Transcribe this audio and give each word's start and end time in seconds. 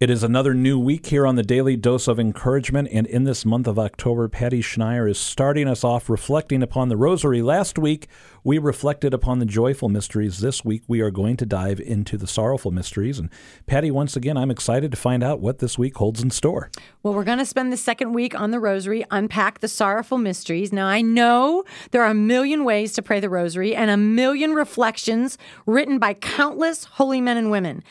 It 0.00 0.08
is 0.08 0.22
another 0.22 0.54
new 0.54 0.78
week 0.78 1.04
here 1.08 1.26
on 1.26 1.36
the 1.36 1.42
Daily 1.42 1.76
Dose 1.76 2.08
of 2.08 2.18
Encouragement, 2.18 2.88
and 2.90 3.06
in 3.06 3.24
this 3.24 3.44
month 3.44 3.66
of 3.66 3.78
October, 3.78 4.28
Patty 4.28 4.62
Schneier 4.62 5.06
is 5.10 5.20
starting 5.20 5.68
us 5.68 5.84
off 5.84 6.08
reflecting 6.08 6.62
upon 6.62 6.88
the 6.88 6.96
Rosary. 6.96 7.42
Last 7.42 7.78
week, 7.78 8.08
we 8.42 8.56
reflected 8.56 9.12
upon 9.12 9.40
the 9.40 9.44
joyful 9.44 9.90
mysteries. 9.90 10.38
This 10.38 10.64
week, 10.64 10.84
we 10.88 11.02
are 11.02 11.10
going 11.10 11.36
to 11.36 11.44
dive 11.44 11.80
into 11.80 12.16
the 12.16 12.26
sorrowful 12.26 12.70
mysteries. 12.70 13.18
And 13.18 13.28
Patty, 13.66 13.90
once 13.90 14.16
again, 14.16 14.38
I'm 14.38 14.50
excited 14.50 14.90
to 14.90 14.96
find 14.96 15.22
out 15.22 15.40
what 15.40 15.58
this 15.58 15.76
week 15.76 15.98
holds 15.98 16.22
in 16.22 16.30
store. 16.30 16.70
Well, 17.02 17.12
we're 17.12 17.22
going 17.22 17.36
to 17.36 17.44
spend 17.44 17.70
the 17.70 17.76
second 17.76 18.14
week 18.14 18.34
on 18.34 18.52
the 18.52 18.58
Rosary, 18.58 19.04
unpack 19.10 19.58
the 19.58 19.68
sorrowful 19.68 20.16
mysteries. 20.16 20.72
Now, 20.72 20.86
I 20.86 21.02
know 21.02 21.62
there 21.90 22.02
are 22.02 22.10
a 22.10 22.14
million 22.14 22.64
ways 22.64 22.94
to 22.94 23.02
pray 23.02 23.20
the 23.20 23.28
Rosary 23.28 23.76
and 23.76 23.90
a 23.90 23.98
million 23.98 24.54
reflections 24.54 25.36
written 25.66 25.98
by 25.98 26.14
countless 26.14 26.84
holy 26.84 27.20
men 27.20 27.36
and 27.36 27.50
women. 27.50 27.84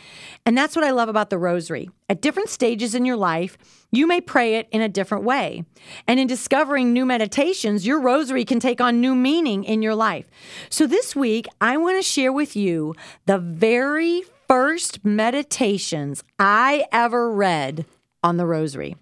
And 0.44 0.57
that's 0.57 0.76
what 0.76 0.84
I 0.84 0.89
love 0.89 1.07
about 1.07 1.30
the 1.30 1.38
Rosary. 1.38 1.91
At 2.10 2.21
different 2.21 2.50
stages 2.50 2.96
in 2.96 3.05
your 3.05 3.16
life, 3.16 3.56
you 3.92 4.07
may 4.07 4.20
pray 4.20 4.56
it 4.56 4.68
in 4.71 4.82
a 4.82 4.89
different 4.89 5.24
way. 5.24 5.64
And 6.07 6.20
in 6.20 6.28
discovering 6.28 6.92
new 6.92 7.06
meditations, 7.06 7.86
your 7.86 8.00
rosary 8.00 8.43
can 8.46 8.60
take 8.60 8.82
on 8.82 9.00
new 9.00 9.14
meaning 9.14 9.64
in 9.64 9.84
your 9.84 9.93
life. 9.93 10.28
So 10.70 10.87
this 10.87 11.15
week, 11.15 11.48
I 11.61 11.78
want 11.78 11.98
to 11.98 12.04
share 12.04 12.34
with 12.34 12.56
you 12.56 12.96
the 13.28 13.37
very 13.37 14.24
first 14.48 15.06
meditations 15.06 16.24
I 16.39 16.86
ever 16.92 17.32
read 17.32 17.86
on 18.23 18.37
the 18.37 18.48
rosary. 18.48 18.96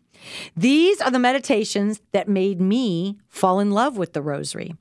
These 0.58 0.99
are 0.99 1.12
the 1.12 1.20
meditations 1.20 2.02
that 2.12 2.27
made 2.27 2.60
me 2.60 3.18
fall 3.30 3.62
in 3.62 3.71
love 3.71 3.98
with 3.98 4.12
the 4.12 4.21
rosary. 4.21 4.76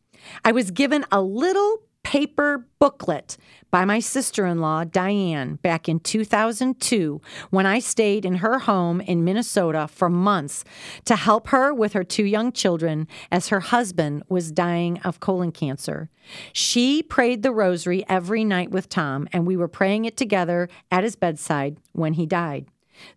I 0.44 0.50
was 0.50 0.72
given 0.72 1.04
a 1.12 1.20
little 1.20 1.82
paper 2.06 2.64
booklet 2.78 3.36
by 3.72 3.84
my 3.84 3.98
sister 3.98 4.46
in 4.46 4.60
law, 4.60 4.84
Diane, 4.84 5.56
back 5.56 5.88
in 5.88 5.98
2002 5.98 7.20
when 7.50 7.66
I 7.66 7.80
stayed 7.80 8.24
in 8.24 8.36
her 8.36 8.60
home 8.60 9.00
in 9.00 9.24
Minnesota 9.24 9.88
for 9.88 10.08
months 10.08 10.62
to 11.06 11.16
help 11.16 11.48
her 11.48 11.74
with 11.74 11.94
her 11.94 12.04
two 12.04 12.24
young 12.24 12.52
children 12.52 13.08
as 13.32 13.48
her 13.48 13.58
husband 13.58 14.22
was 14.28 14.52
dying 14.52 15.00
of 15.00 15.18
colon 15.18 15.50
cancer. 15.50 16.08
She 16.52 17.02
prayed 17.02 17.42
the 17.42 17.50
rosary 17.50 18.04
every 18.08 18.44
night 18.44 18.70
with 18.70 18.88
Tom, 18.88 19.26
and 19.32 19.44
we 19.44 19.56
were 19.56 19.66
praying 19.66 20.04
it 20.04 20.16
together 20.16 20.68
at 20.92 21.02
his 21.02 21.16
bedside 21.16 21.78
when 21.90 22.12
he 22.12 22.24
died. 22.24 22.66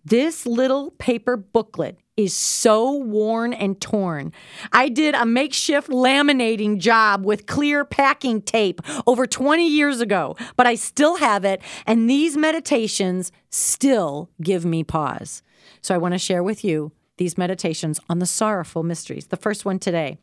This 0.03 0.45
little 0.45 0.91
paper 0.91 1.37
booklet 1.37 1.97
is 2.17 2.33
so 2.33 2.91
worn 2.91 3.53
and 3.53 3.79
torn. 3.79 4.33
I 4.73 4.89
did 4.89 5.15
a 5.15 5.25
makeshift 5.25 5.89
laminating 5.89 6.77
job 6.77 7.23
with 7.25 7.45
clear 7.45 7.85
packing 7.85 8.41
tape 8.41 8.81
over 9.07 9.25
20 9.25 9.67
years 9.67 10.01
ago, 10.01 10.35
but 10.57 10.67
I 10.67 10.75
still 10.75 11.15
have 11.15 11.45
it, 11.45 11.61
and 11.85 12.09
these 12.09 12.35
meditations 12.35 13.31
still 13.49 14.29
give 14.41 14.65
me 14.65 14.83
pause. 14.83 15.43
So 15.81 15.95
I 15.95 15.97
want 15.97 16.13
to 16.13 16.19
share 16.19 16.43
with 16.43 16.63
you 16.63 16.91
these 17.17 17.37
meditations 17.37 17.99
on 18.09 18.19
the 18.19 18.25
sorrowful 18.25 18.83
mysteries. 18.83 19.27
The 19.27 19.37
first 19.37 19.63
one 19.63 19.79
today 19.79 20.17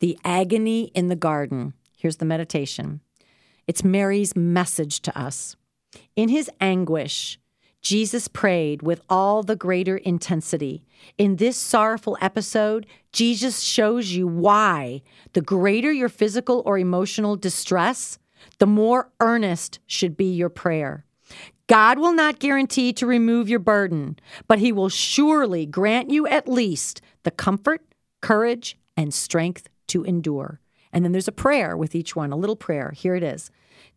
The 0.00 0.18
Agony 0.24 0.84
in 0.94 1.08
the 1.08 1.16
Garden. 1.16 1.74
Here's 1.96 2.16
the 2.16 2.24
meditation 2.24 3.00
it's 3.66 3.84
Mary's 3.84 4.34
message 4.34 5.00
to 5.02 5.18
us. 5.18 5.56
In 6.16 6.28
his 6.28 6.50
anguish, 6.60 7.38
Jesus 7.82 8.28
prayed 8.28 8.82
with 8.82 9.00
all 9.08 9.42
the 9.42 9.56
greater 9.56 9.96
intensity. 9.96 10.84
In 11.16 11.36
this 11.36 11.56
sorrowful 11.56 12.18
episode, 12.20 12.86
Jesus 13.12 13.60
shows 13.60 14.12
you 14.12 14.26
why 14.26 15.02
the 15.32 15.40
greater 15.40 15.90
your 15.90 16.10
physical 16.10 16.62
or 16.66 16.78
emotional 16.78 17.36
distress, 17.36 18.18
the 18.58 18.66
more 18.66 19.10
earnest 19.20 19.78
should 19.86 20.16
be 20.16 20.30
your 20.30 20.50
prayer. 20.50 21.04
God 21.66 21.98
will 21.98 22.12
not 22.12 22.40
guarantee 22.40 22.92
to 22.94 23.06
remove 23.06 23.48
your 23.48 23.60
burden, 23.60 24.18
but 24.48 24.58
He 24.58 24.72
will 24.72 24.88
surely 24.88 25.64
grant 25.66 26.10
you 26.10 26.26
at 26.26 26.48
least 26.48 27.00
the 27.22 27.30
comfort, 27.30 27.82
courage, 28.20 28.76
and 28.96 29.14
strength 29.14 29.68
to 29.86 30.02
endure. 30.04 30.60
And 30.92 31.04
then 31.04 31.12
there's 31.12 31.28
a 31.28 31.32
prayer 31.32 31.76
with 31.76 31.94
each 31.94 32.16
one, 32.16 32.32
a 32.32 32.36
little 32.36 32.56
prayer. 32.56 32.92
Here 32.94 33.14
it 33.14 33.22
is 33.22 33.50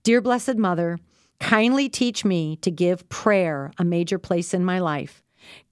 Dear 0.03 0.21
Blessed 0.21 0.55
Mother, 0.55 0.99
Kindly 1.39 1.89
teach 1.89 2.23
me 2.23 2.57
to 2.57 2.71
give 2.71 3.07
prayer 3.09 3.71
a 3.77 3.83
major 3.83 4.17
place 4.17 4.53
in 4.53 4.63
my 4.63 4.79
life. 4.79 5.23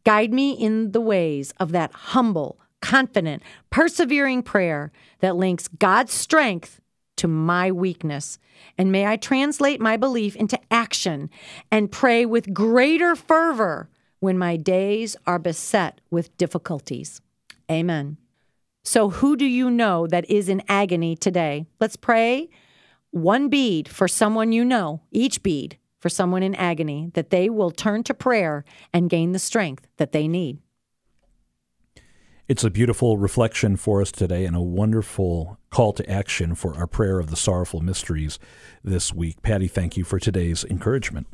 Guide 0.04 0.34
me 0.34 0.52
in 0.52 0.92
the 0.92 1.02
ways 1.02 1.54
of 1.60 1.72
that 1.72 1.92
humble, 1.94 2.60
confident, 2.82 3.42
persevering 3.70 4.44
prayer 4.44 4.92
that 5.20 5.36
links 5.36 5.68
God's 5.68 6.14
strength 6.14 6.82
to 7.18 7.28
my 7.28 7.72
weakness. 7.72 8.40
And 8.78 8.92
may 8.92 9.06
I 9.06 9.16
translate 9.16 9.80
my 9.80 9.96
belief 9.98 10.36
into 10.36 10.60
action 10.72 11.30
and 11.72 11.92
pray 11.92 12.26
with 12.26 12.54
greater 12.54 13.16
fervor 13.16 13.90
when 14.20 14.38
my 14.38 14.56
days 14.56 15.16
are 15.28 15.40
beset 15.40 16.02
with 16.10 16.36
difficulties. 16.38 17.22
Amen. 17.70 18.18
So, 18.84 19.10
who 19.10 19.36
do 19.36 19.46
you 19.46 19.70
know 19.70 20.08
that 20.08 20.30
is 20.30 20.50
in 20.50 20.64
agony 20.68 21.16
today? 21.16 21.66
Let's 21.80 21.96
pray 21.96 22.50
one 23.12 23.50
bead 23.50 23.88
for 23.88 24.08
someone 24.08 24.52
you 24.52 24.66
know, 24.66 25.02
each 25.12 25.44
bead 25.44 25.78
for 26.00 26.10
someone 26.10 26.42
in 26.42 26.56
agony, 26.56 27.12
that 27.14 27.30
they 27.30 27.50
will 27.50 27.72
turn 27.72 28.04
to 28.04 28.14
prayer 28.14 28.66
and 28.92 29.10
gain 29.10 29.34
the 29.34 29.40
strength 29.40 29.88
that 29.98 30.12
they 30.12 30.28
need. 30.28 30.58
It's 32.48 32.64
a 32.64 32.70
beautiful 32.70 33.18
reflection 33.18 33.78
for 33.78 34.02
us 34.02 34.12
today 34.12 34.46
and 34.46 34.56
a 34.56 34.62
wonderful 34.62 35.58
call 35.70 35.94
to 35.94 36.10
action 36.10 36.56
for 36.56 36.76
our 36.76 36.88
prayer 36.88 37.20
of 37.20 37.30
the 37.30 37.38
sorrowful 37.38 37.80
mysteries 37.80 38.40
this 38.84 39.14
week. 39.14 39.42
Patty, 39.42 39.68
thank 39.68 39.96
you 39.96 40.04
for 40.04 40.20
today's 40.20 40.66
encouragement. 40.66 41.28